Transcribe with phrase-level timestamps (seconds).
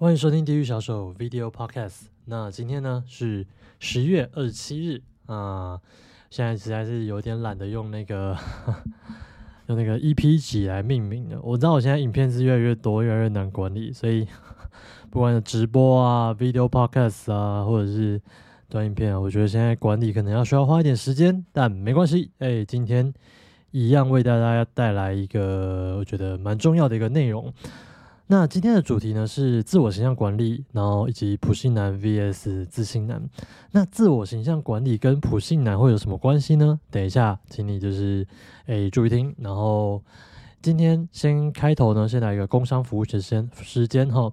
[0.00, 1.88] 欢迎收听《地狱小手 Video Podcast》。
[2.24, 3.46] 那今天呢是
[3.78, 5.78] 十月二十七日啊、
[6.30, 8.34] 现在实在是有点懒得用那个
[9.68, 11.38] 用那个 EP 几来命名的。
[11.42, 14.26] 我知道我现在影片是越来越多，越来越难管理，所以
[15.12, 18.18] 不管是直播啊、Video Podcast 啊，或者是
[18.70, 22.30] 短影片啊，我觉得现在管理可能要需要花一点时间，但没关系。
[22.38, 23.12] 哎，今天
[23.70, 27.52] 一样为大家带来一个我觉得蛮重要的一个内容。
[28.32, 33.20] 那今天的主题呢是自我形象管理，然后以及普信男 VS 自信男。
[33.72, 36.78] 那自我形象管理跟普信男会有什么关系呢？
[36.92, 38.24] 等一下，请你就是
[38.66, 39.34] 诶注意听。
[39.38, 40.00] 然后
[40.62, 44.32] 今天先开头呢，先来一个工商服务时间时间哈。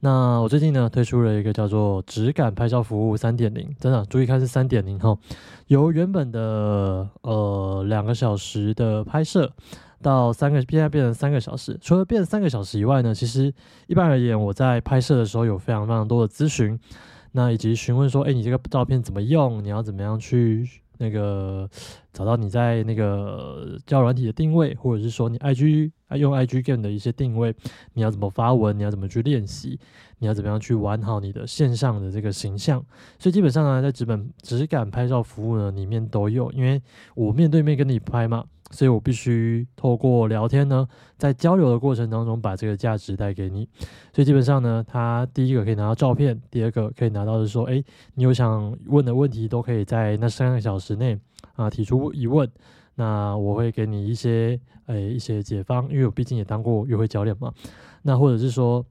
[0.00, 5.16] 那我最近呢推出了一个叫做质感拍照服务三点零，真的注意看是三点零哈，
[5.66, 9.52] 由原本的呃两个小时的拍摄。
[10.02, 11.76] 到三个，现在变成三个小时。
[11.80, 13.52] 除了变三个小时以外呢，其实
[13.86, 16.78] 一般而言，我在拍摄的时候有非常非常多的咨询，
[17.32, 19.64] 那以及询问说，哎，你这个照片怎么用？
[19.64, 21.68] 你要怎么样去那个
[22.12, 27.54] 找到你在那个交软体的定位，或者是说你 IG 用 IG Game 的一些定位，
[27.94, 28.78] 你要怎么发文？
[28.78, 29.78] 你要怎么去练习？
[30.18, 32.84] 你要怎么样去玩好你的线上的这个形象？
[33.18, 36.80] 所以基本上呢，在纸本质感拍照服务呢里面都有，因为
[37.14, 38.44] 我面对面跟你拍嘛。
[38.70, 40.86] 所以我必须透过聊天呢，
[41.16, 43.68] 在交流的过程当中把这个价值带给你。
[44.12, 47.82] 所以基本上呢，他第一个可以拿到照片，第二个可以拿到是说，哎，
[48.14, 51.18] 你有想问的问题，都可以在那三个小时内
[51.54, 52.50] 啊提出疑问。
[52.96, 57.52] 那我会给你一些诶一些解方，因为我毕竟也当过约会教练嘛。
[58.02, 58.84] 那或者是说，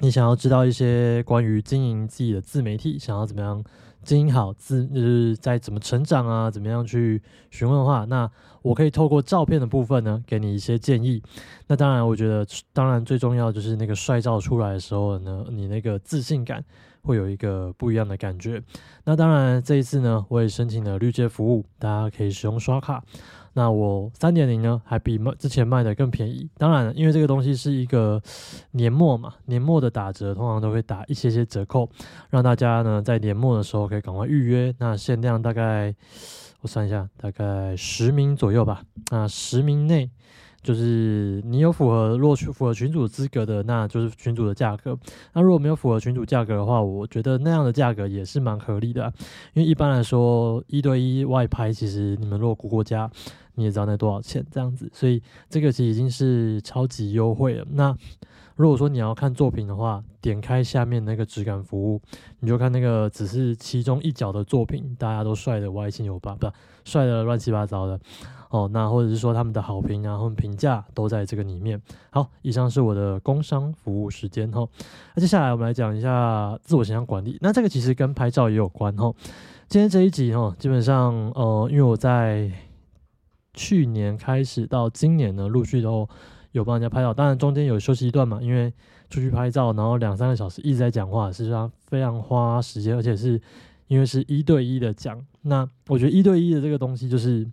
[0.00, 3.62] 你想要知道一些关于经营自己的自媒体，想要怎么样？
[4.04, 8.30] 经营好自就是在怎么成长啊，怎么样去询问的话，那
[8.62, 11.22] 我可以透过照片的部分呢，给你一些建议。
[11.66, 16.62] 那当然，我觉得当然最重要就是那个帅照出来的时候呢，你那个自信感
[17.02, 18.62] 会有一个不一样的感觉。
[19.04, 23.02] 那当然这一次呢，我也申请了绿界服务，大家可以使用刷卡。
[23.54, 26.48] 那我三点零呢，还比卖之前卖的更便宜。
[26.58, 28.20] 当然，因为这个东西是一个
[28.72, 31.88] 年末嘛，年末的打折通常都会打一些些折扣，
[32.30, 34.74] 让大家呢在年末的时候可以赶快预约。
[34.78, 35.94] 那限量大概
[36.60, 38.82] 我算一下，大概十名左右吧。
[39.10, 40.10] 那十名内。
[40.64, 44.98] 就是你有符合若群符合群主资格的，那就是群主的价格。
[45.34, 49.12] 那如果没有符合群主价格的话，我觉得那样的价格也是蛮合理的。
[49.52, 53.10] 因为一般来说，一对一外拍，其实你们如果估过价，
[53.56, 54.90] 你也知道那多少钱这样子。
[54.92, 57.66] 所以这个其实已经是超级优惠了。
[57.72, 57.94] 那
[58.56, 62.00] 如果说你要看作品的话，点开下面那个质感服务，
[62.40, 66.48] 你就看那个只是其中一角的作品，大家都帅的歪七扭八，不
[66.84, 68.00] 帅的乱七八糟的。
[68.54, 71.82] 哦，那或者是说他们的好评啊，或评价都在这个里面。
[72.10, 74.64] 好，以上是我的工商服务时间哈。
[75.16, 77.36] 那接下来我们来讲一下自我形象管理。
[77.40, 79.12] 那这个其实跟拍照也有关哈。
[79.66, 82.48] 今天这一集哈，基本上呃，因为我在
[83.54, 86.08] 去年开始到今年呢，陆续都
[86.52, 88.72] 有帮人家拍照，当然中间有休息一段嘛，因为
[89.10, 93.40] 出去拍照，然后两三个小时一直在讲话，实际上非常花时间，而且是
[93.88, 95.20] 因为是一对一的讲。
[95.42, 97.44] 那我觉得一对一的这个东西就是。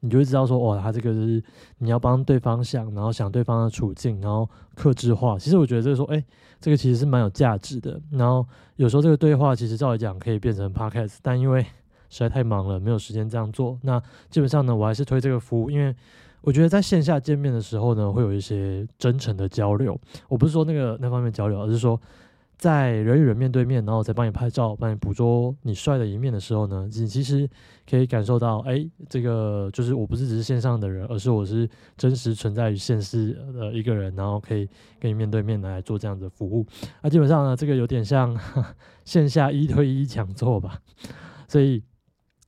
[0.00, 1.42] 你就会知道说，哇，他这个是
[1.78, 5.38] 你要帮对方想，然后想对方的处境，然后克制化。
[5.38, 6.24] 其实我觉得这个说，哎，
[6.60, 8.00] 这个其实是蛮有价值的。
[8.10, 11.62] 然后有时候这个对话其实照理讲可以变成 podcast，但因为
[12.08, 13.78] 实在太忙了，没有时间这样做。
[13.82, 14.00] 那
[14.30, 15.94] 基本上呢，我还是推这个服务，因为
[16.42, 19.98] 我觉得在线下见面的时候呢，会有一些真诚的交流。
[20.28, 22.00] 我不是说那个那方面交流，而是说。
[22.58, 27.48] 在人与人面对面，然后再帮你拍照、帮你捕捉你帅的一面的时候呢，你其实
[27.88, 36.66] 可以感受到，哎，这个就是我不是只是线上的人，而是我是真实存在于现实的一个人，然后可以跟你面对面来做这样的服务。
[37.00, 38.36] 那基本上呢，这个有点像
[39.06, 40.80] 线下一对一讲座吧，
[41.46, 41.80] 所以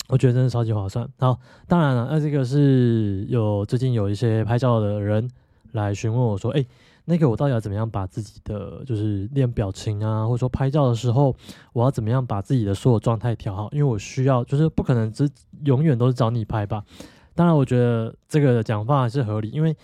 [0.08, 1.08] 我觉得真的超级划算。
[1.20, 1.38] 好，
[1.68, 5.30] 当然了，那这个是有最近有一些拍照的人
[5.70, 6.66] 来询问我说，哎。
[7.04, 11.34] 那个我到底要怎么样把自己的就是练表情啊，或者说拍照的时候，
[11.72, 13.68] 我要怎么样把自己的所有状态调好？
[13.72, 15.28] 因为我需要，就是不可能只
[15.64, 16.84] 永远都是找你拍吧。
[17.34, 19.74] 当然，我觉得这个讲法是合理，因为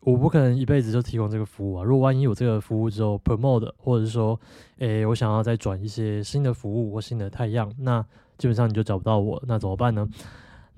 [0.00, 1.84] 我不可能一辈子就提供这个服务啊。
[1.84, 4.38] 如果万一有这个服务之后 promote，或者是说，
[4.78, 8.04] 诶，我想要再转一些新的服务或新的太阳，那
[8.36, 10.06] 基本上你就找不到我，那怎么办呢？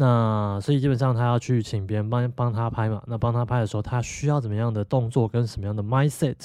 [0.00, 6.36] 那所以基本上他要去请别人帮帮他拍嘛，那帮他拍的时候，他需要怎么样的动作跟什么样的 mindset？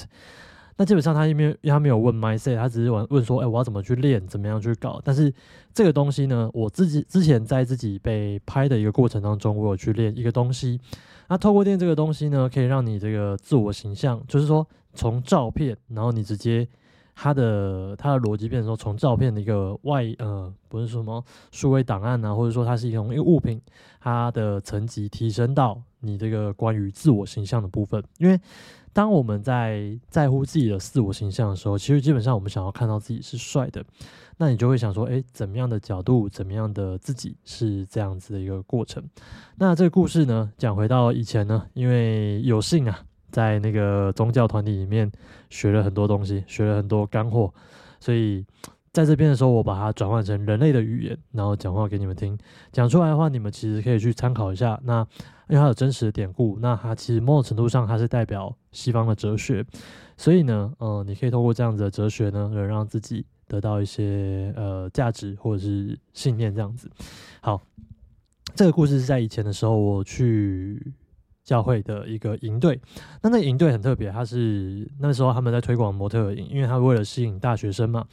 [0.76, 5.00] 那基本上他因为他没有问 mindset，他只是问问说，哎，我要怎么去练，怎么样去搞？
[5.06, 5.34] 但是
[5.74, 10.78] 这个东西呢，我自己之前在自己被拍的一个过程当中，我有去练一个东西。
[11.30, 16.68] 那透过练这个东西呢，可以让你这个自我形象，就是说从照片，然后你直接
[17.16, 23.60] 它的它的逻辑变成说，从照片的一个外呃，不是什么数位档案啊，或者说它是一种一个物品，
[24.02, 28.04] 它的层级提升到你这个关于自我形象的部分。
[28.18, 28.40] 因为
[28.92, 33.84] 当我们在在乎自己的自我形象的时候，其实基本上我们想要看到自己是帅的，
[34.38, 39.04] 那你就会想说，诶，怎么样的角度，怎么样的自己是这样子的一个过程。
[39.58, 43.00] 那这个故事呢，讲回到以前呢，因为有幸啊。
[43.36, 45.12] 在那个宗教团体里面
[45.50, 47.54] 学了很多东西，学了很多干货，
[48.00, 48.46] 所以
[48.94, 52.38] 在这边的时候，我把它转换成人类的语言，然后讲话给你们听。
[52.72, 54.80] 讲出来的话，你们其实可以去参考一下。
[54.86, 55.06] 那
[55.50, 59.66] 因为它有真实的典故，那它其实某种程度上它是代表西方的哲学，
[60.16, 66.90] 所以呢，呃，你可以通过这样子的哲学呢，能让自己得到一些呃价值或者是信念这样子。
[67.42, 67.62] 好，
[68.56, 70.94] 这个故事是在以前的时候我去。
[71.46, 72.82] 教会的一个营队，
[73.22, 78.04] 那那营队很特别，他是那时候他们在推广模特营，因为他为了吸引大学生嘛。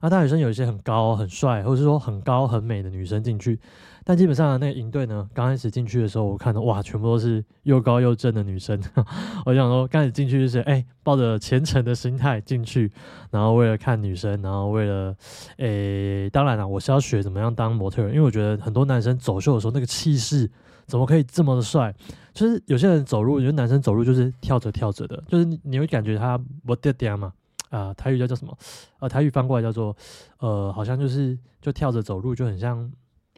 [0.00, 3.58] 那大学生有一些很高、很帅，或者是说很高、很美的女生进去，
[4.04, 8.80] 但基本上那个营队呢，刚开始进去的时候，我看到哇，全部都是又高又正的女生。
[9.44, 12.92] 我想说，刚开始进去就是哎，抱着虔诚的心态进去，
[13.32, 15.16] 然后为了看女生，然后为了
[15.56, 20.48] 诶，当然了，我是要学怎么样当模特，因为我觉得很多男生走秀的时候那个气势。
[20.86, 21.94] 怎么可以这么的帅？
[22.32, 27.32] 就是有些人走路，有些男生走路就是跳着跳着的，就是你会感觉他我爹爹嘛
[27.70, 28.56] 啊，台语叫叫什么？
[29.00, 29.96] 呃，台语翻过来叫做
[30.38, 32.92] 呃，好像就是就跳着走路，就很像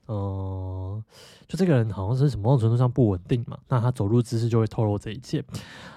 [0.06, 1.02] 呃，
[1.46, 3.56] 就这个人好像是某种程度上不稳定嘛。
[3.68, 5.44] 那他走路姿势就会透露这一切。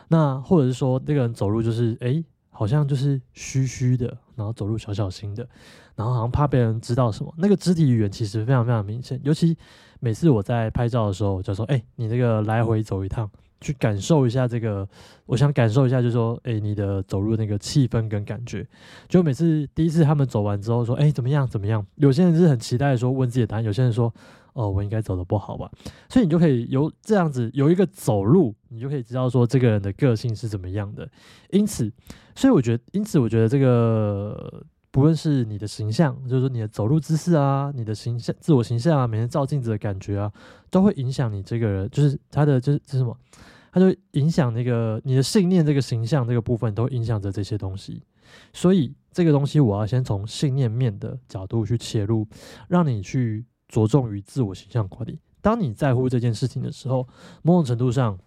[0.07, 5.48] 那或者是说，那个人走路就是哎，好像就是虚虚的，然后走路小小心的，
[5.95, 7.33] 然后好像怕别人知道什么。
[7.38, 9.57] 那个肢体语言其实非常非常明显，尤其。
[10.03, 13.30] 每次我在拍照的时候，我就说：“哎，你这个来回走一趟，
[13.62, 14.86] 去感受一下这个。
[15.27, 18.68] 我想感受一下，就是说，哎，你的走路那个气氛跟感觉。
[19.07, 21.48] 就每次第一次他们走完之后，说：哎，怎么样？
[21.48, 21.86] 怎么样？
[21.98, 24.12] 有些人是很期待说问自己的答案，有些人说：
[24.53, 25.71] 哦，我应该走的不好吧？
[26.09, 31.07] 所以你就可以有这样子有一个走路，你就可以知道说这个人的个性是怎么样的。
[31.51, 31.94] 因此，
[32.36, 40.31] 所以我觉得，因此我觉得这个。”不论是你的形象，就是说你的走路姿势啊，你的形象、自我形象啊，每天照镜子的感觉啊，
[40.69, 43.17] 都会影响你这个人，就是他的，就是是什么？
[43.71, 48.03] 他就影响那个你的信念，这个形象这个部分都影响着这些东西。
[48.51, 52.27] 所以这个东西，我要先从信念面的角度去切入，
[52.67, 55.17] 让你去着重于自我形象管理。
[55.41, 57.07] 当你在乎这件事情的时候，
[57.43, 58.19] 某种程度上。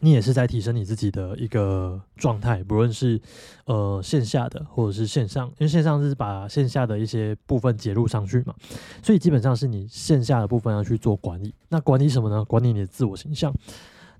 [0.00, 3.20] 你也是在提升你自己的一个状态，不论是
[3.64, 8.54] 呃线下的或者是线上，因为线上是把线下的一些部分接入上去嘛，
[9.02, 11.54] 所以基本上是你线下的部分要去做管理。
[11.68, 12.44] 那管理什么呢？
[12.44, 13.52] 管理你的自我形象。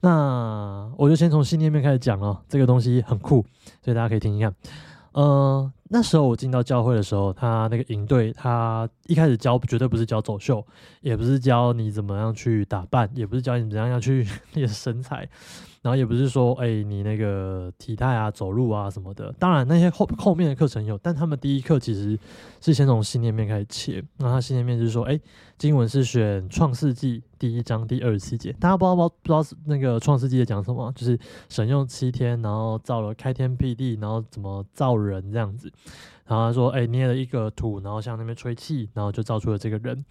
[0.00, 3.44] 那我就先从信念面开始讲了，这个东西很酷，
[3.82, 4.54] 所以大家可以听一看。
[5.12, 10.64] 呃，那时候我进到教会的时候，他那个营队，他一开始教绝对不是教走秀，
[11.00, 15.28] 也不是教你怎么样去打扮，也不是教你怎样要去 练身材。
[15.80, 22.18] 然后也不是说，哎，你那个体态啊、走路啊什么的，当然那些后后面的课程有，但他们第一课其实
[22.60, 24.02] 是先从信念面开始切。
[24.16, 25.18] 那他信念面就是说，哎，
[25.56, 30.92] 经文是选创世纪第一章第二十七节，大家不知道不知道那个创世纪在讲什么？
[30.96, 35.72] 就是神用七天，然后造了开天辟地，然后怎么造人这样子。
[36.26, 40.04] 然后他说，哎，捏了一个土，然后向那边吹气，然后就造出了这个人。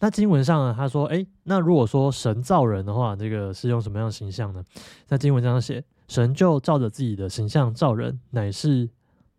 [0.00, 0.74] 那经文上呢？
[0.76, 4.62] 他说：“哎，那如果说神造人的话，这个是用什么样的形象呢？
[5.06, 8.88] 在经文这样写，神就照着自己的形象造人，乃是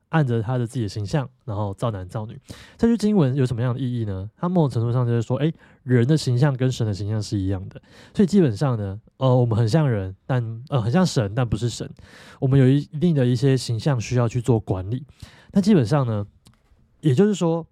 [0.09, 2.37] 按着他的自己的形象，然后造男造女。
[2.77, 4.29] 这句经文有什么样的意义呢？
[4.35, 5.49] 它某种程度上就是说，哎，
[5.83, 7.81] 人的形象跟神的形象是一样的。
[8.13, 11.89] 所以基本上呢，呃，我们很像人，但呃很像神，但不是神。
[12.39, 15.05] 我们有一一定的一些形象需要去做管理。
[15.53, 16.27] 那基本上呢，
[16.99, 17.65] 也就是说，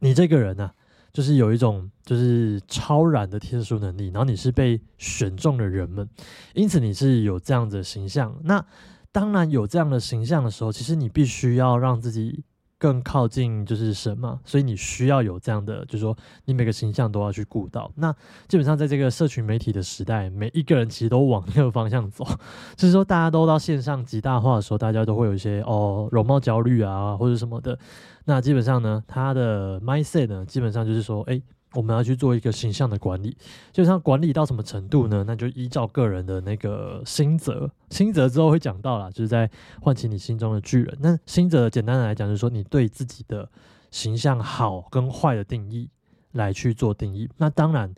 [0.00, 0.72] 你这个人呢。”
[1.12, 6.08] 就是有一种就是超然的天书能力，然后你是被选中的人们，
[6.54, 8.34] 因此你是有这样的形象。
[8.44, 8.64] 那
[9.10, 12.44] 当然有这样的形象的时候，其实你必须要让自己。
[12.82, 17.88] 更靠近就是神嘛，所以你需要有这样的，就是说你每个形象都要去顾到。
[17.94, 18.12] 那
[18.48, 22.26] 基本上在这个社群媒体的时代，每一个人其实都往那个方向走，
[22.74, 27.78] 就是说大家都到线上极大化的时候，大家都会有一些哦容貌焦虑啊或者什么的。
[28.24, 31.40] 那基本上呢，他的 mindset 呢，基本上就是说，哎。
[31.74, 33.34] 我们要去做一个形象的管理，
[33.72, 35.24] 就像管理到什么程度呢？
[35.26, 39.50] 那就依照个人的那个心则，心则之后会讲到啦，就是在
[39.80, 40.98] 唤起你心中的巨人。
[41.00, 43.48] 那心则简单的来讲，就是说你对自己的
[43.90, 45.88] 形象好跟坏的定义
[46.32, 47.26] 来去做定义。
[47.38, 47.90] 那当然，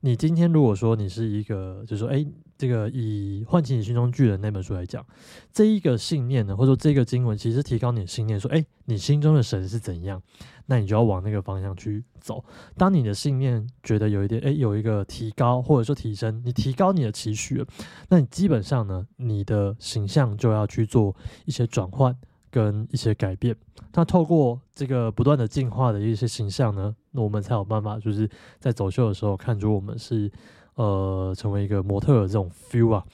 [0.00, 2.26] 你今天如果说你是一个，就是说，哎，
[2.60, 5.02] 这个以唤起你心中巨人那本书来讲，
[5.50, 10.20] 这一个信念呢，或者说这个经文，其实提高你的信念，说，哎，你心中的神是怎样，
[10.66, 12.44] 那你就要往那个方向去走。
[12.76, 17.66] 当你的信念觉得有一点，哎，有一个提高或者说提升，你提高你的期许了，
[18.10, 22.14] 那你基本上呢，你的形象就要去做一些转换
[22.50, 23.56] 跟一些改变。
[23.94, 30.30] 那透过这个不断的进化的一些形象呢，那我们才有办法，就是在走秀的时候看出我们是。
[30.74, 33.04] 呃，成为一个模特的这种 feel 啊，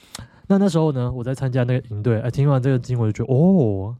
[0.48, 3.96] 那那时候呢，我在参加那个营队，哎，听完这个经文就觉得，哦，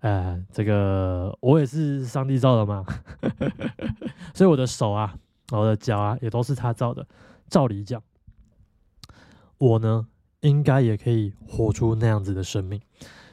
[0.00, 2.84] 哎，这个我也是上帝造的嘛，
[4.34, 5.14] 所以我的手啊，
[5.52, 7.06] 我的脚啊，也都是他造的。
[7.48, 8.02] 照理讲，
[9.58, 10.06] 我呢，
[10.40, 12.80] 应该也可以活出那样子的生命。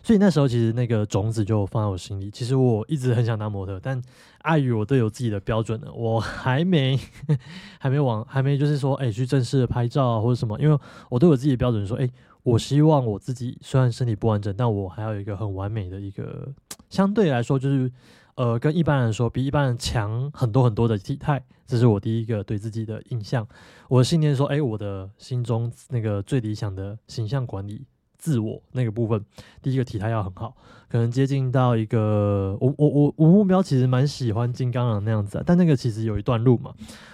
[0.07, 2.31] 所以那时候其实那个种子就放在我心里。
[2.31, 4.01] 其实我一直很想当模特，但
[4.37, 6.97] 碍于我都有自己的标准了，我还没
[7.77, 10.57] 还没往还没就是说，哎，去正式的拍照啊或者什么。
[10.61, 12.09] 因为我都有自己的标准，说，哎，
[12.43, 16.47] 我希望我自己虽然身体不完整，但我还要有一个很完美的一个
[16.89, 17.91] 相对来说就是
[18.35, 21.43] 呃跟一般人说比一般人强很多很多的体态。
[21.65, 23.45] 这是我第一个对自己的印象。
[23.89, 27.85] 我的信念说，哎，我的心中那个最理想的形象管理。
[28.27, 29.23] 自我那个部分，
[29.61, 30.53] 第一个体态要很好，
[30.89, 36.73] 可能接近到一个我我我我目标其实蛮喜欢金刚狼那样子啊，但那个其实有一段路嘛，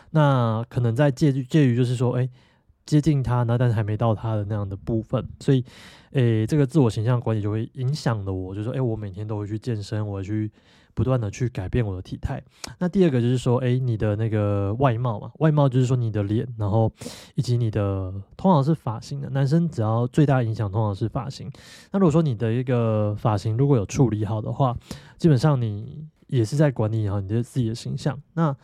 [0.09, 2.27] 那可能在介介于就是说，哎，
[2.83, 5.63] 接近他，那但是还没到他的那样的部分，所以，
[6.13, 10.51] 诶，这个自我形象管理就会影响了我，就说，哎，我每天都会去健身，我去。
[10.93, 12.41] 不断的去改变我的体态。
[12.79, 16.91] 那第二个就是说，哎，你的那个外貌嘛，外貌就是说你的脸，然后
[17.35, 19.29] 以及你的通常是发型的。
[19.29, 21.51] 男生只要最大影响通常是发型。
[21.91, 24.75] 那如果说你的一个发型如果有处理好的话，
[25.17, 28.19] 基本上你也是在管理好你的自己的形象。
[28.33, 28.55] 那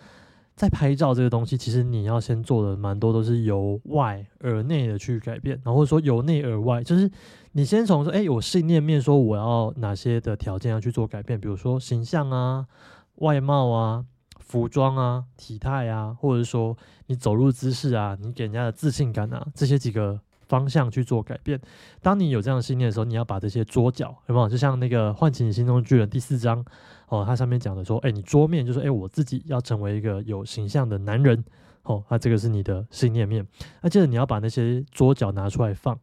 [0.56, 7.10] 在拍照这个东西，其实你要先做的蛮多都是由外而内的去改变，然后说由内而外，就是
[7.54, 12.68] 你先从说，哎，我信念面说我要哪些的条件要去做改变，比如说形象啊、
[13.16, 14.06] 外貌啊、
[14.38, 16.78] 服装啊、体态啊，或者是说
[17.08, 21.60] 你走路姿势啊，你给人家的自信感啊，这些几个方向去做改变。
[22.02, 24.48] 当你有这样的信念的时候，你要把这些桌角，有没有？
[24.48, 26.64] 就像那个唤起你心中的巨人第四章。
[27.08, 31.44] 哦，它上面讲的说，哎，你桌面就是，哎，我自己要成为一个有形象的男人。
[31.82, 33.44] 哦，那这个是你的信念面。
[33.82, 36.00] 那接着你要把那些桌角拿出来放，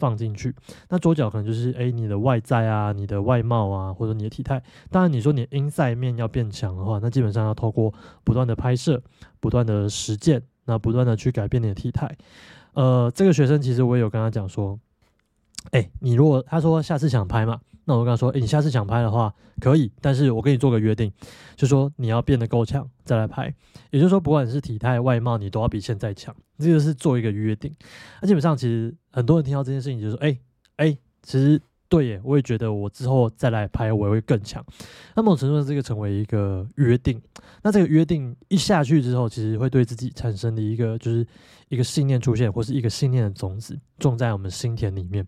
[0.00, 0.52] 放进去。
[0.88, 4.60] 那桌脚可能就是，哎，你的外在啊，你的外貌啊，或者你的体态。
[4.90, 7.92] 当然，你说你阴塞面要变强的话，那基本上要透过
[8.24, 9.00] 不断的拍摄，
[9.38, 12.16] 不断的实践，那不断的去改变你的体态。
[12.72, 14.78] 呃，这个学生其实我也有跟他讲说，
[15.72, 17.60] 哎，你如果他说下次想拍嘛。
[17.86, 21.10] 那我跟他说：“诶，你下次想拍的话可以，但是我跟你做个约定，
[21.56, 23.52] 就说你要变得够强再来拍。
[23.90, 26.32] 也就是说，不管是体态、外貌，你都要比现在强。
[26.58, 27.74] 这就是做一个约定。
[28.20, 30.38] 那基本上，其实很多人听到这件事情，就说：诶
[30.76, 34.64] 诶，其实。”对耶，我也觉得我之后再来拍，我会更强。
[35.16, 37.20] 那某种程度上，这个成为一个约定。
[37.62, 41.26] 那这个约定一下去之后，其实会对自己产生的一个，就是
[41.68, 45.26] 一个信念出现，或是一个信念的种子种在我们心田里面。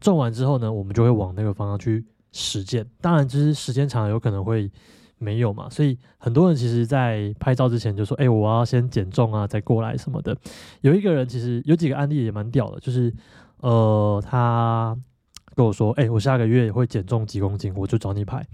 [0.00, 2.86] 种完之后呢，我们就会往那个方向去实践。
[3.00, 4.70] 当然，就是时间长，有可能会
[5.18, 5.68] 没有嘛。
[5.68, 10.36] 所以很多人其实，在拍照之前就说：“哎，我要先减重啊，再过来什么的。”
[10.80, 13.12] 有一个人其实有几个案例也蛮屌的，就是
[13.58, 14.96] 呃，他。
[15.54, 18.46] 跟我说：“哎，我下个月也会减重几公斤，我就找你拍。”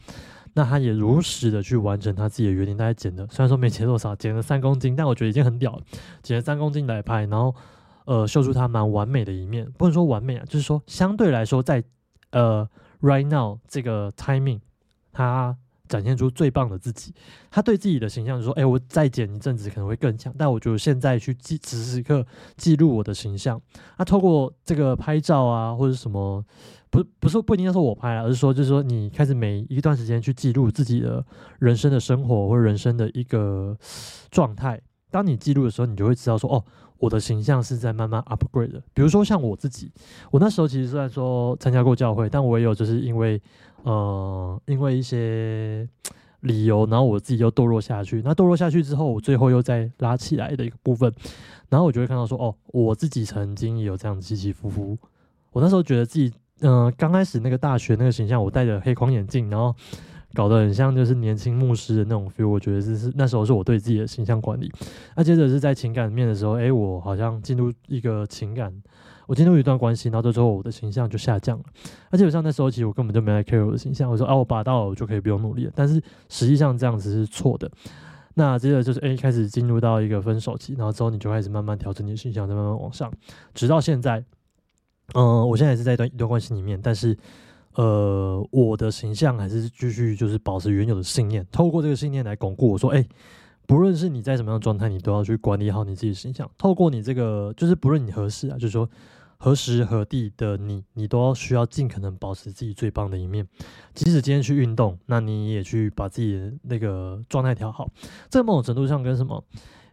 [0.55, 5.83] 那他也如实的去完成他自己的约定，大概减了，虽然说没减多少，减了三公斤，但我觉得已经很屌了。
[6.23, 7.55] 减了三公斤来拍，然后
[8.05, 11.83] 呃，秀出他蛮完美的一面，不能说完美啊，就是说相对来说，在
[12.31, 12.69] 呃
[13.01, 14.61] right now 这个 timing，
[15.13, 15.57] 他。
[15.91, 17.13] 展现出最棒的自己，
[17.51, 22.25] 他对自己的形象说：“哎，我再减一阵子可能会更强。”但我觉得现在去记，此时此刻
[22.57, 23.61] 记录我的形象。
[23.99, 26.45] 那透过这个拍照啊，或者什么，
[26.91, 31.27] 不不是不一定要说我拍，而是说就是说你开始每一段时间去记录自己的
[31.59, 33.77] 人生的生活或人生的一个
[34.31, 34.81] 状态。
[35.11, 36.65] 当你记录的时候，你就会知道说：“哦，
[36.99, 39.91] 我的形象是在慢慢 upgrade 的。”比如说像我自己，
[40.31, 43.43] 我那时候其实虽然说参加过教会，但我也有就是因为。
[43.83, 45.89] 呃，因为一些
[46.41, 48.23] 理由，然后我自己又堕落下去。
[48.25, 51.13] 那堕落下去之后，我最后又再拉起来的一个部分，
[51.69, 54.99] 然后我就会看到说，哦，我自己曾经也有这样起起伏伏。
[55.53, 59.75] 我那时候觉得自己，嗯，刚开始那个大学那个形象，我戴着黑框眼镜，然后
[60.35, 62.49] 搞得很像就是年轻牧师的那种 feel。
[62.49, 64.71] 我觉得这是那时候是我对自己的形象管理。
[65.17, 68.73] 那接着是在情感面的时候，哎，我好像进入一个情感。
[69.31, 71.65] 我进入一段关系，然后之后我的形象就下降了。
[72.11, 74.11] 而基本上那时候其实我根本就没来 care 我的形象。
[74.11, 75.73] 我说啊，我拔到了，我就可以不用努力了。
[75.73, 77.71] 但是实际上这样子是错的。
[78.35, 83.09] 那接着就是诶，开始进入到一个分手期，然后之后你就开始慢慢调整你的形象，再慢慢往上，
[83.55, 84.25] 直到现在，
[85.15, 87.17] 嗯，我现在也是在一段一段关系里面，但是
[87.77, 93.07] 呃，我的形象还是继续就是保持原有的信念，透过这个信念来巩固我说，哎，
[93.69, 96.51] 不论是你在什么样的状态，你都要去管理好你自己的形象。
[96.59, 98.91] 透过你这个，就是不论你何时啊，就是说。
[99.43, 103.49] 何时何地的你，你都要需要尽可能保持自己最棒的一面。
[103.95, 107.91] 即使今天去运动，那你也去把自己的那个状态调好。
[108.29, 109.43] 这某种程度上跟什么？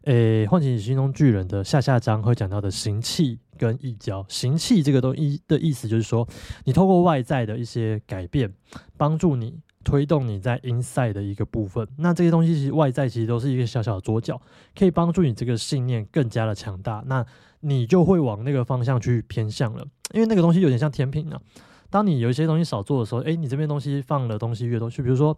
[0.04, 4.25] 诶，唤醒你心中巨人的下下章会讲到的行气跟意交。
[4.27, 6.27] 行气这个东西的意思就是说，
[6.66, 8.54] 你透过外在的一些改变，
[8.98, 11.88] 帮助你推动你在 inside 的一个部分。
[11.98, 14.42] 那这些东西其实外在其实都是一个小小的桌脚，
[14.77, 17.01] 可以帮助你这个信念更加的强大。
[17.06, 17.25] 那
[17.62, 21.42] 你就会往那个方向去偏向了，因为那个东西有点像甜品啊。
[21.90, 25.38] 当你有一些东西少做的时候，诶，你这边东西放的东西越多，就比如说，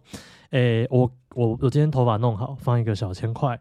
[0.50, 3.56] 诶，我我我今天头发弄好，放一个小千块，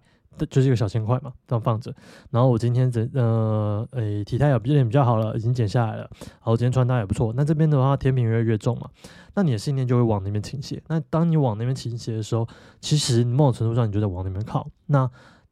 [0.50, 1.94] 就是一个小千块嘛，这样放着。
[2.32, 6.10] 然后我今天整呃，诶，体态也有变比较好了，已经减下来了。
[6.40, 7.32] 好，我今天穿搭也不错。
[7.36, 8.90] 那这边的话，甜品越来越重嘛，
[9.36, 10.82] 那你的信念就会往那边倾斜。
[10.88, 12.48] 那当你往那边倾斜的时候，
[12.82, 14.68] 其实某种程度上你就在往那边靠。
[14.88, 15.08] 那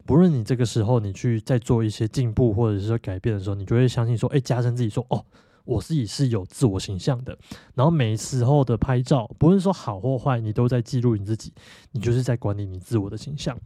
[0.08, 5.24] 不论你这个时候你去在做一些进步或者是说改变的时候，你就会相信说，哎，加深自己说，哦，
[5.66, 7.38] 我自己是有自我形象的。
[7.76, 11.52] 然后每时候的拍照，不论说好或坏，你都在记录你自己，
[11.92, 13.60] 你就是在管理你自我的形象。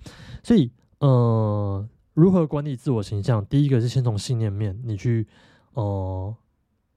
[0.44, 3.46] 所以，呃，如何管理自我形象？
[3.46, 5.28] 第一个是先从信念面，你去，
[5.76, 6.36] 呃，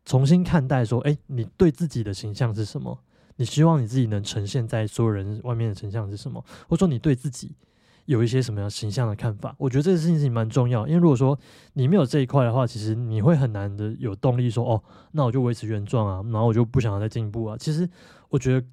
[0.06, 2.98] 重新看待说，哎，你对自己的形象是什么？
[3.36, 6.42] 你希望你自己能呈现在所有人外面的形象是什么？
[6.66, 7.52] 或者说你对自己？
[8.06, 9.54] 有一些什么样形象的看法？
[9.58, 11.38] 我觉得这个事情蛮重要，因为如果说
[11.72, 14.82] 你没有这一块的话，其实你会很难的有动力说哦，
[15.12, 17.56] 那我就维持原状啊，然后我就不想要再进步啊。
[17.58, 17.88] 其实
[18.28, 18.66] 我觉得，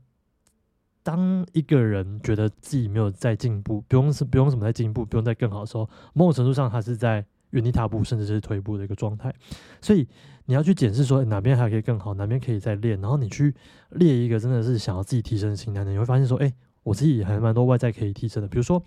[1.01, 9.33] 当一个人觉得自己没有在进步，不用是不用什么在进步，不用再更好的时候，某种程度上他是在原地踏步，甚至是退步的一个状态。
[9.81, 10.05] 所以
[10.45, 13.55] 你要去检视说哪边还可以更好，哪边可以再练，然后你去
[13.91, 18.83] 列一个真的是想要自己提升的清单的，你会发现说，哎，我自己还蛮多外在可以提升的，比如说。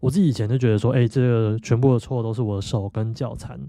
[0.00, 3.60] 我自己以前就觉得说，哎，这个全部的错都是我的手跟脚残，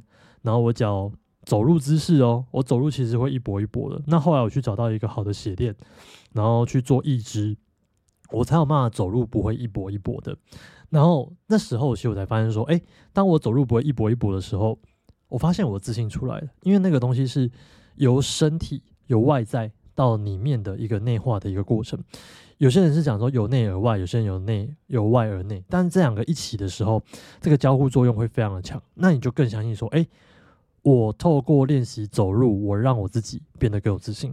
[0.41, 1.11] 然后我脚
[1.43, 4.01] 走路姿势哦，我走路其实会一跛一跛的。
[4.07, 5.75] 那后来我去找到一个好的鞋垫，
[6.33, 7.57] 然后去做义肢，
[8.31, 10.37] 我才有办法走路不会一跛一跛的。
[10.89, 14.79] 然后那时候其实我才发现说，哎，当我走路不会一跛一跛的时候，
[15.27, 17.51] 我发现我自信出来了，因为那个东西是
[17.95, 22.01] 由身体由外在到里面的一个内化的一个过程。
[22.61, 27.01] 有些人是讲说由内而外，有些人由内由外而内，但是这两个一起的时候，
[27.39, 28.79] 这个交互作用会非常的强。
[28.93, 30.05] 那你就更相信说，哎，
[30.83, 34.31] 我透过练习走路，我让我自己变得更有自信。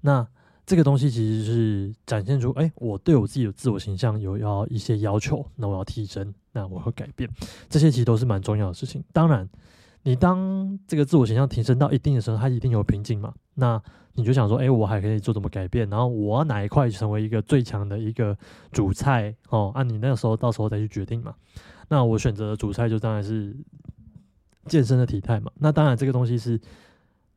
[0.00, 0.26] 那
[0.66, 7.30] 这个东西其实是展现出，哎，我对我自己的自我形象有要一些要求，那我要提升，那我会改变，
[7.70, 9.04] 这些其实都是蛮重要的事情。
[9.12, 9.48] 当然，
[10.02, 13.32] 你当这个自我形象提升到一定的时候，它一定有瓶颈嘛？
[13.54, 13.80] 那
[14.14, 15.88] 你就想说，哎，我还可以做怎么改变？
[15.88, 18.36] 然后我哪一块成为一个最强的一个
[18.70, 19.72] 主菜哦？
[19.74, 21.34] 啊，你那个时候到时候再去决定嘛。
[21.88, 23.56] 那我选择的主菜就当然是
[24.66, 25.50] 健身的体态嘛。
[25.54, 26.60] 那当然这个东西是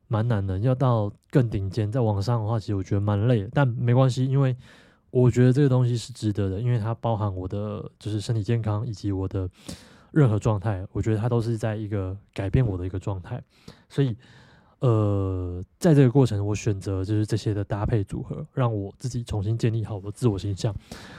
[0.06, 3.48] 蛮难的，要到更顶尖，在网上的话，其实我觉得蛮累。
[3.54, 4.54] 但没关系，因为
[5.10, 9.48] 我觉得这个东西是值得的，因为它包含我的就是身体健康以及我的
[10.12, 13.42] 任何状态，我觉得它都是在一个改变我的一个状态，
[13.88, 14.14] 所以。
[14.80, 20.74] 呃，在这个过程，我选择就是这些的搭配组合，让我自己重新建立好我的自我形象，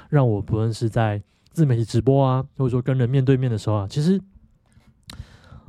[0.09, 4.21] 让我不论是在自媒体直播啊，或者说跟人面对面的时候啊，其实，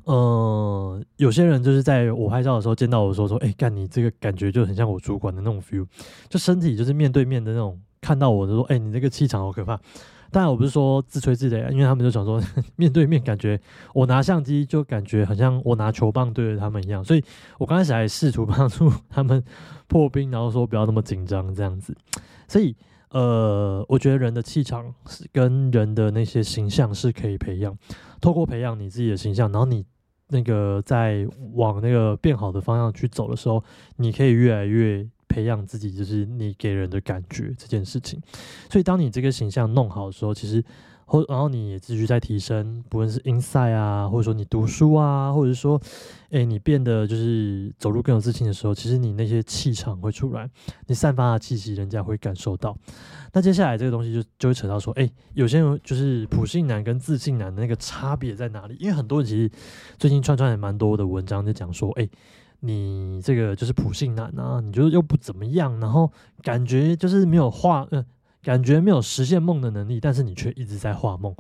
[0.05, 5.87] 呃，有些人就是在我拍照的时候见到我说说，哎，干你这个感觉就很像我主管的那种 feel，
[6.29, 9.81] 就身体就是面对面的那种，看到我就说，哎，你这个气场好可怕。
[10.31, 12.43] 当然我不是说自吹自擂，因为他们就想说
[12.77, 13.59] 面对面感觉
[13.95, 17.25] 我拿相机就感觉好像我拿球棒对着他们一样，所以
[17.59, 19.43] 我刚开始还试图帮助他们
[19.87, 21.97] 破冰，然后说不要那么紧张这样子。
[22.47, 22.77] 所以
[23.11, 27.77] 呃，我觉得人的气场是跟人的那些形象是可以培养，
[28.21, 29.85] 透过培养你自己的形象，然后你
[30.29, 33.65] 那个在往那个变好的方向去走的时候，
[33.97, 35.09] 你可以越来越。
[35.39, 38.21] 培养自己就是你给人的感觉这件事情，
[38.69, 40.65] 所以当你这个形象弄好的时候，其实
[41.05, 45.81] 后然后你也继续在提升，不论是 inside 啊，或者说你读书啊，或者是说，
[46.31, 50.51] 哎，你变得就是走路更有自信的时候，其实你那些气场会出来，
[50.89, 52.77] 你散发的气息，人家会感受到。
[53.33, 58.77] 那接下来这个东西就就会扯到说，哎，有些人就是普信男跟自信男的那个差别在哪里？
[58.81, 59.49] 因为很多人其实
[59.99, 62.09] 最近串串也蛮多的文章在讲说，哎。
[62.61, 66.11] 你这个就是普信男啊，你觉得又不怎么样，然后
[66.43, 68.05] 感觉就是没有画，嗯，
[68.43, 71.35] 感觉没有实现梦的能力，但是你却一直在画梦。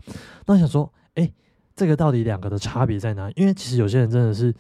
[0.47, 1.29] 那想说，哎，
[1.75, 3.31] 这个到底两个的差别在哪？
[3.33, 4.55] 因为其实有些人真的是，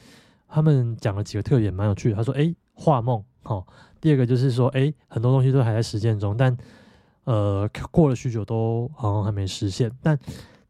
[0.48, 2.16] 他们讲了几个特点蛮有趣的。
[2.16, 3.66] 他说，哎，画梦，好，
[4.00, 6.56] 第二个就是说，哎，很多东西都还在实践中，但
[7.24, 10.18] 呃，过了许久都好像还没实现，但。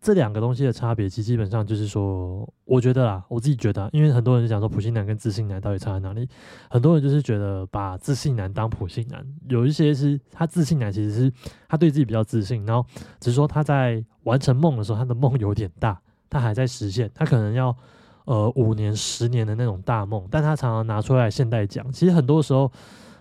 [0.00, 6.28] 这两个东西的差别，其实基本上就是说，我觉得啦，我自己觉得，因为很多人讲说普信男跟自信男到底差在哪里，
[6.70, 11.32] 很多人就是觉得把自信男当普信男，有一些是他自信男其实是
[11.68, 17.76] 他对自己比较自信，然后只是说他在完成梦的时候，他的梦有点大，他还在实现，他可能要
[18.24, 22.70] 呃五年、十年的那种大梦，但他常常拿出来现代讲，其实很多时候，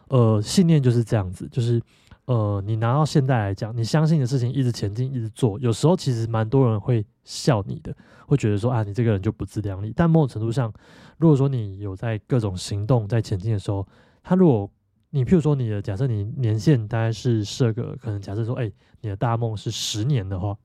[0.10, 1.82] 呃，信念就是这样子，就是。
[2.28, 7.96] 呃，你拿到现在来讲，你相信的事情一直前进，一直做，有时候其实蛮多人会笑你的，
[8.28, 9.94] 会觉得说啊，你这个人就不自量力。
[9.96, 10.72] 但某种程度上，
[11.18, 13.88] 如果说你有在各种行动在前进的时候，
[14.24, 14.70] 他如果
[15.12, 20.58] 你譬如说你的假设你年限大概是设个可能假设说，哎，你的大梦是十年的话，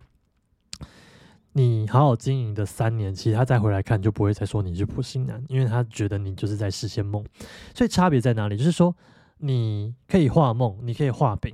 [1.53, 7.25] 你好好经营的三年，其实他再回来看就不会再说你是普信男，因为他觉得你就是在实现梦。
[7.73, 8.57] 所以差别在哪里？
[8.57, 8.93] 就是说。
[9.45, 11.53] 你可以画梦，你可以画饼，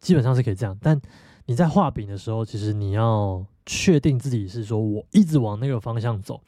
[0.00, 0.76] 基本上是可以这样。
[0.82, 1.00] 但
[1.46, 6.42] 你在画饼的时候，其实你要确定自己是说我一直往那个方向走。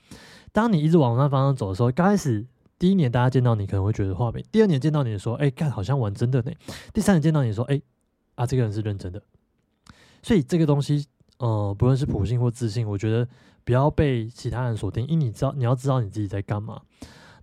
[0.50, 2.44] 当你一直往那方向走的时候，刚开始
[2.76, 6.50] 第一年大家见到你可能会觉得画饼，第二年见到你说，哎，看好像玩真的呢。
[6.92, 7.80] 第三年见到你说，哎，
[8.34, 9.22] 啊，这个人是认真的。
[10.22, 11.06] 所以这个东西，
[11.38, 13.28] 呃，不论是普信或自信，我觉得
[13.64, 16.82] 不要被其他人锁定，因为你知道你要知道你自己在干嘛。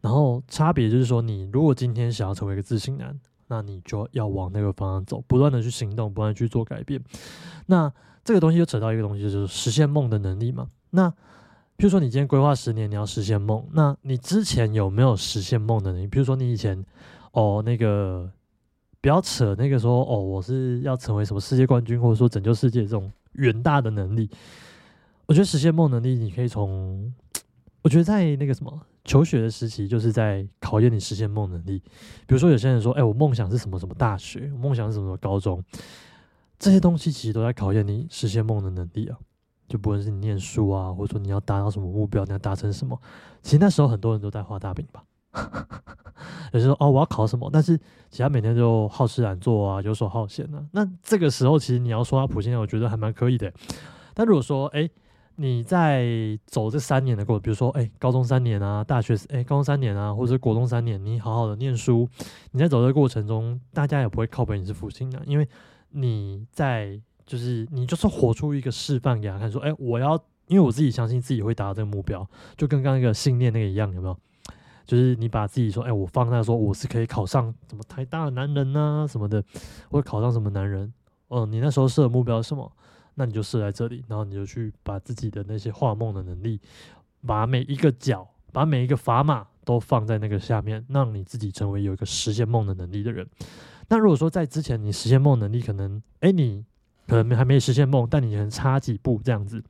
[0.01, 3.17] 然后差别就是说，你如果今天想要成为一个自信男。
[3.47, 7.01] 那你就要往那个方向走，不断的去行动，不断去做改变。
[7.67, 7.91] 那
[8.23, 10.67] 这个东西就扯到一个东西，就是实现梦的能力嘛。
[10.89, 11.09] 那
[11.75, 16.07] 比如说你今天规划十年你要实现梦，那你之前有没有实现梦的能力？
[16.07, 16.83] 比如说你以前
[17.31, 18.29] 哦那个
[18.99, 24.29] 不要扯那个说哦我是要成为什么世界冠军，或者说拯救世界这种远大的能力。
[25.25, 27.13] 我觉得实现梦能力，你可以从
[27.81, 28.81] 我觉得在那个什么。
[29.07, 31.79] 求学的时期就是在考验你实现梦能力。
[32.27, 34.47] 比如说，有些人说：“哎，我梦想是什么什么大学？
[34.49, 35.63] 梦想是什么什么高中？”
[36.59, 39.17] 这些东西其实都在考验你实现梦的能力啊。
[39.67, 42.99] 就不论是你念书啊，或者说你要达到什么目标，你要达成什么，
[43.41, 45.03] 其实那时候很多人都在画大饼吧。
[46.53, 47.77] 有些说：“哦，我要考什么？”但是
[48.09, 50.65] 其他每天就好吃懒做啊，游手好闲啊。
[50.71, 53.51] 那这个时候，其实你要说他普信，我觉得还蛮可以的。
[54.13, 54.89] 但如果说，哎，
[55.39, 62.09] 你在走这三年的过，比如说，哎，高中三年啊，大学，哎，高中三年啊，或者是国中三年，你好好的念书，
[62.51, 65.47] 你在走这个过程中，大家也不会靠背你是福星的，因为
[65.91, 70.15] 你在就是你就是活出一个示范给他看，说，哎，我要，
[70.47, 74.17] 因为我自己相信自己会达到这个目标，就跟刚刚那个信念那个一样，有没有？
[74.87, 79.43] 就是你把自己说，哎，我放在说我是可以考上什么台大的男人呐什么的，
[79.91, 80.91] 或者考上什么男人，
[81.27, 82.71] 哦，你那时候设的目标是什么？
[83.19, 86.61] 那你就设在这里，然后你就去把自己的那些画梦的能力，
[87.25, 93.27] 把每一个角，把每一个砝码都放在那个下面，让你自己成为有一个实现梦的能力的人。
[93.89, 96.63] 那如果说在之前你实现梦能力可能，哎，你
[97.07, 99.63] 可能还没实现梦，但你可能差几步这样子。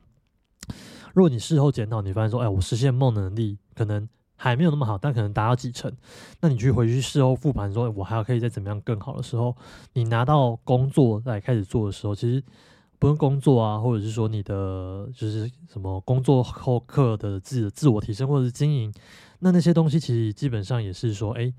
[1.14, 4.06] 如果你事后检讨，你发现说，哎，我实现梦的能力可能
[4.36, 5.90] 还没有那么好，但可能达到几成，
[6.42, 9.56] 那你去回去事后复盘说，我还要可以再怎么样更好的时候，
[9.94, 12.44] 你拿到工作来开始做的时候，其实。
[12.98, 18.92] 不用工作啊，或者是说你的就是什么工作后课的自己的自我提升或者是经营，
[19.38, 21.52] 那那些东西其实基本上也是说，哎，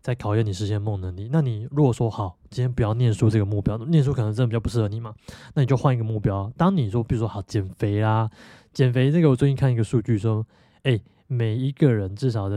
[0.00, 1.28] 在考验你实现梦能力。
[1.30, 5.14] 那你如果说好，今天不要念书这个目标，念书可能真的比较不适合你嘛，
[5.54, 6.50] 那你就换一个目标。
[6.56, 8.30] 当你说，比如说好减肥啦，
[8.72, 10.46] 减肥这个我最近看一个数据说，
[10.82, 12.56] 哎，每一个人至少的。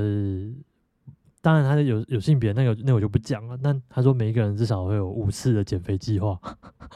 [1.43, 3.57] 当然，他有有性别，那个那我就不讲了。
[3.63, 6.39] 那他说，每一个人至少会有五次的减肥计划。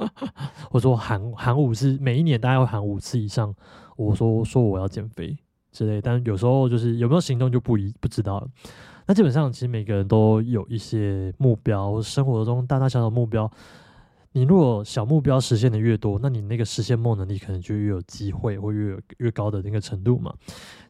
[0.70, 3.52] 我说喊喊五次，每一年大概会喊五次以上。
[3.98, 5.36] 我说说我要减肥
[5.72, 8.48] 之类，但有时候就是有没有行动就不一不知道了。
[9.08, 13.52] 那基本上，其实每个人都有一些目标，生活中大大小小目标。
[14.34, 20.32] 你如果小目标实现的越多，那你那个实现梦能力可能就越有机会，或越越高的那个程度嘛。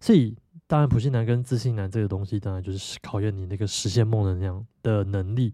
[0.02, 0.36] 所以。
[0.68, 5.54] 当然，普信男跟自信男这个东西，当然就是考验你那个实现梦的那样的能力。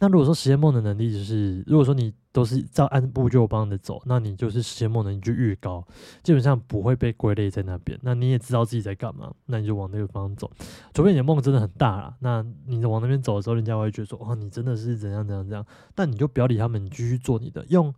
[0.00, 5.86] 那如果说实现梦的能力，就是如果说你都是照按部就班的走，那你就是实现梦能力就越高，
[6.24, 7.96] 基本上不会被归类在那边。
[8.02, 10.50] 那你也知道自己在干嘛，那你就往那个方向走。
[10.92, 15.64] 除非你的梦真的很大啦，那你往那边走的时候，人家会觉得说，哦，你真的是怎样怎样怎样。
[15.94, 17.94] 但你就不要理他们，你继续做你的，用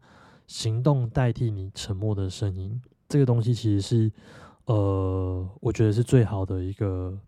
[0.46, 2.82] 行动代替你沉默的声音。
[3.08, 4.12] 这个东西其实是。
[4.70, 7.18] 呃，我觉得是最好的一个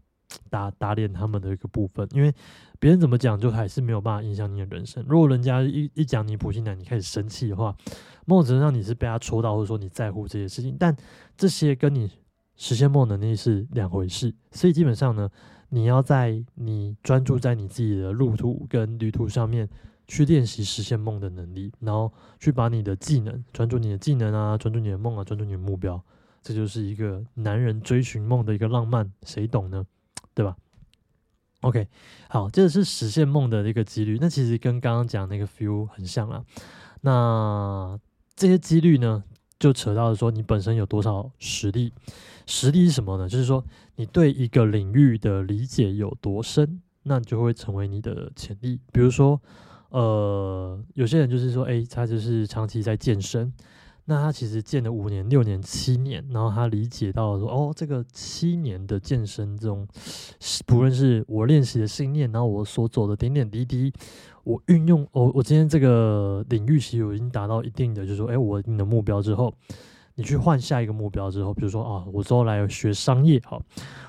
[0.48, 2.32] 打打脸他们的一个部分，因为
[2.78, 5.04] 别人怎么讲，就还是没有办法影响你的人生。
[5.08, 7.76] 如果人家一一讲你普信男，你开始生气的话，
[8.26, 10.96] 某种程度上你是被他戳到，或者说你在乎这些事情，但
[11.36, 12.08] 这些跟你
[12.54, 14.32] 实现梦能力是两回事。
[14.52, 15.28] 所以基本上呢，
[15.68, 19.68] 你要在你专注在你自己的路途跟旅途上面
[20.06, 26.00] 去练习实现梦的能力，然后去把你的技能专注你的技能啊，专注你的梦啊，专注你的目标。
[26.42, 29.86] 这就是一个男人追寻梦的一个浪漫，谁懂呢？
[30.34, 30.56] 对吧
[31.60, 31.86] ？OK，
[32.28, 34.18] 好，这个是实现梦的一个几率。
[34.20, 36.44] 那其实跟刚刚讲那个 feel 很像啊。
[37.02, 37.98] 那
[38.34, 39.22] 这些几率呢，
[39.58, 41.92] 就扯到了说你本身有多少实力。
[42.46, 43.28] 实力是什么呢？
[43.28, 48.80] 就是说你对一个领域的理解有多深，那就会成为你的潜力。
[48.92, 49.40] 比如说，
[49.90, 53.52] 呃，有些人就是说，哎，他就是长期在健身。
[54.04, 59.86] 那他其实健了五年、六年、七年，然后他理解到说，哦，这个七年的健身中，
[60.66, 63.92] 不论是我练习的信念，然后我所走的点点滴滴，
[64.44, 69.54] 我运用，我我今天这个领域其实我已经达到一定的，就是说，哎，我你的目标之后。
[70.14, 73.62] 你去换下一个目标之后，比如说啊，我之后来学商业，好，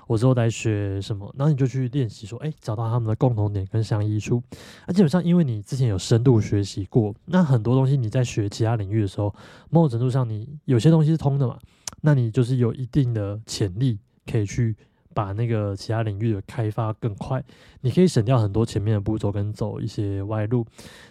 [0.05, 4.43] 我之后来学什么，然后你就去练习说，哎，找到他们的共同点跟相依处。
[4.85, 9.33] 那基本上，因为你之前有深度学习过，那很多东西你在学其他领域的时候，
[9.69, 11.57] 某种程度上你有些东西是通的嘛，
[12.01, 13.97] 那你就是有一定的潜力
[14.29, 14.75] 可以去
[15.13, 17.41] 把那个其他领域的开发更快，
[17.79, 20.65] 你可以省掉很多前面的步骤跟走一些歪路。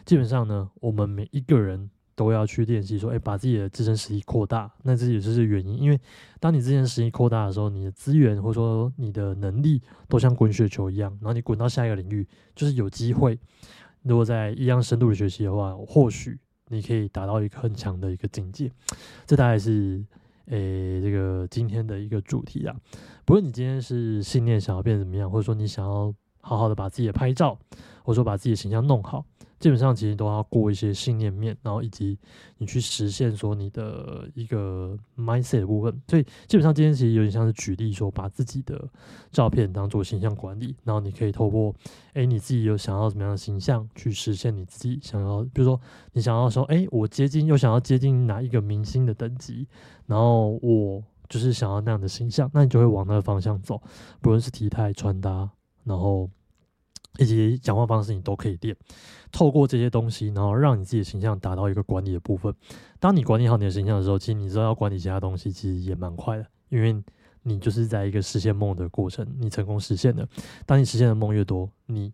[0.04, 1.88] 基本上呢，我们每一个人。
[2.14, 4.70] 都要去练习，说，哎，把自己的自身实力扩大。
[4.82, 6.00] 那这也就是原因，因为
[6.40, 13.38] 当你自身实力扩大的时候，你的资源或者说你的能力都像滚雪球一样，然后你滚到下一个领域，就是有机会。
[14.02, 18.70] 如果在一样深度的学习的话，或许你可以达到一个很强的一个境界。
[19.26, 20.04] 这大概是，
[20.46, 22.74] 诶，这个今天的一个主题啊。
[23.24, 27.56] 不论你今天是信念想要变怎么样，或者说你想要好好的把自己的拍照，
[28.02, 29.24] 或者说把自己的形象弄好。
[29.62, 32.18] 基本上其实都要过一些信念面，然后以及
[32.58, 36.02] 你去实现说你的一个 mindset 的部分。
[36.08, 38.90] 所以基本上今天其实有点像是举例说，把自己的
[39.30, 41.72] 照片当做形象管理，然后你可以透过
[42.14, 45.80] 哎你自己有想要怎么样的形象去实现你自己想要，比如说
[46.12, 49.68] 你想要说哎我接近又想要接近哪一个明星的等级，
[50.06, 53.80] 然后我就是想要那样的形象，那你就会往那个方向走，
[54.20, 55.48] 不论是体态穿搭，
[55.84, 56.28] 然后。
[57.18, 58.76] 以及讲话方式，你都可以练。
[59.30, 62.54] 透过这些东西，然后让你自己的形象达到一个管理的部分。
[63.00, 67.02] 当你管理好你的形象的时候，其实你知道要管理其他东西，其实也蛮快的，因为
[67.42, 70.28] 你就是在一个实现梦的过程，你成功实现的。
[70.66, 72.12] 当你实现的梦越多，你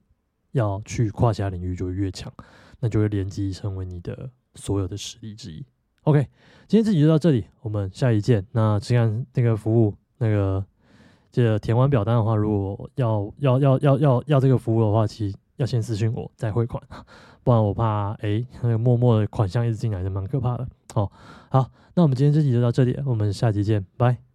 [0.52, 2.32] 要去跨其他领域就越强，
[2.80, 5.64] 那就会连接成为你的所有的实力之一。
[6.02, 6.20] OK，
[6.66, 8.46] 今天这集就到这里，我们下一见。
[8.52, 10.64] 那这样那个服务那个。
[11.30, 16.82] 这填完表单的话，如果要要要要要要这个服务的话，其实要先私信我再汇款，
[17.44, 20.66] 不然我怕哎那个默默的款项一直进来，就蛮可怕的。
[20.94, 21.10] 好，
[21.50, 24.27] 好，那我们今天这集就到这里，我们下集见，拜。